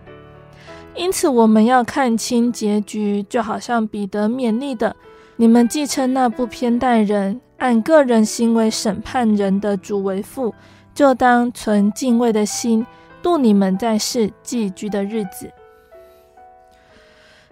[0.96, 4.96] 因此，我们要看清结局，就好像彼得勉励的。
[5.36, 10.54] 你们既称那不偏待人、按个人行为审判人的主为父，
[10.94, 12.86] 就当存敬畏的心
[13.22, 15.52] 度你们在世寄居的日子。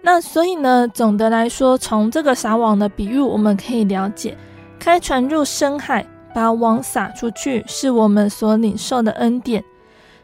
[0.00, 4.36] 那所以呢，总的来说，从这个撒网的比喻，我们可以了解，
[4.78, 9.62] 开船入深海，把网撒出去，是我们所领受的恩典。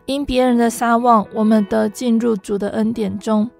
[0.07, 3.51] 因别人的撒网，我们得进入主的恩典中，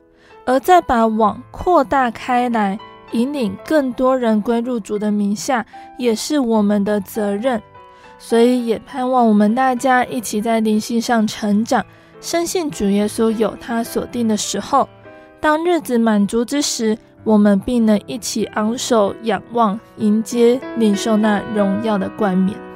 [0.45, 2.79] 而再把网扩大开来。
[3.13, 5.65] 引领更多人归入主的名下，
[5.99, 7.63] 也是我们的责任。
[8.19, 11.85] 所以也盼望我们大家一起在灵性上成长，
[12.21, 14.89] 深信主耶稣有他所定的时候。
[15.41, 22.68] 当日子满足之时，我们必能一起昂首仰望，迎接领受那荣耀的冠冕。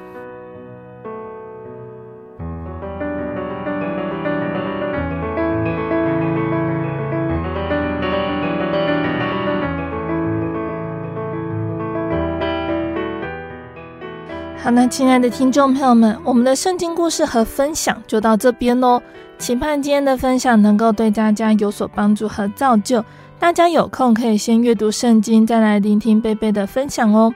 [14.74, 19.02] 那亲爱的听众朋友们，我们的圣经故事和分享就到这边喽。
[19.38, 23.04] 期盼今天的分享能够对大家有所帮助和造就。
[23.38, 27.30] 大家有空可以先阅读圣经，再来聆听贝贝的分享哦。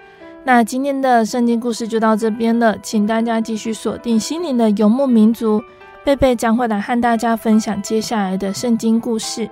[0.44, 5.62] 那今天的圣经故事就到这边了，请大家继续锁定心灵的游牧民族，
[6.04, 9.46] 贝贝将会来和大家分享接下来的圣经故事。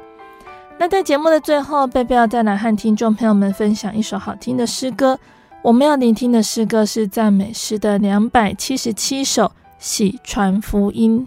[0.79, 5.19] 那在节目的最后，贝贝要再来和听众朋友们分享一首好听的诗歌。
[5.65, 11.27] 我们要聆听的诗歌是赞美诗的两百七十七首，喜传福音。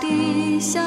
[0.00, 0.80] 的小，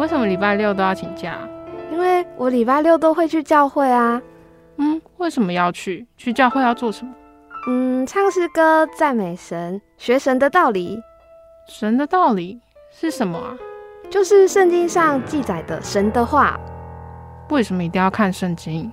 [0.00, 1.36] 为什么礼拜六都要请假？
[1.92, 4.20] 因为我礼拜六都会去教会啊。
[4.78, 6.06] 嗯，为什么要去？
[6.16, 7.12] 去教会要做什么？
[7.68, 10.98] 嗯，唱诗歌、赞美神、学神的道理。
[11.68, 12.58] 神的道理
[12.90, 13.54] 是什么啊？
[14.08, 16.58] 就是圣经上记载的神的话。
[17.50, 18.90] 为什么一定要看圣经？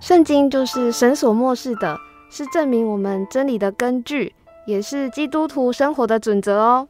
[0.00, 1.98] 圣经就是神所漠视的，
[2.30, 4.34] 是证明我们真理的根据，
[4.64, 6.88] 也是基督徒生活的准则哦。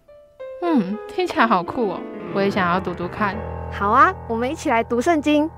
[0.62, 2.00] 嗯，听起来好酷哦，
[2.34, 3.34] 我也想要读读看。
[3.70, 5.48] 好啊，我们一起来读圣经。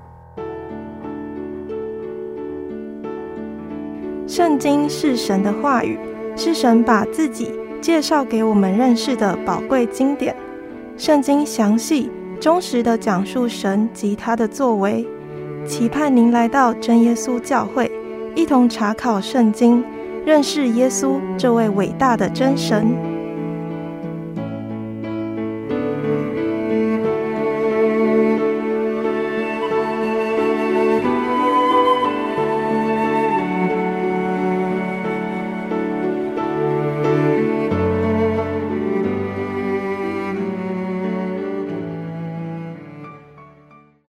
[4.27, 5.99] 圣经是神的话语，
[6.35, 7.51] 是神把自己
[7.81, 10.35] 介绍给我们认识的宝贵经典。
[10.95, 12.09] 圣经详细、
[12.39, 15.05] 忠实的讲述神及他的作为。
[15.65, 17.91] 期盼您来到真耶稣教会，
[18.33, 19.83] 一同查考圣经，
[20.25, 22.87] 认识耶稣这位伟大的真神。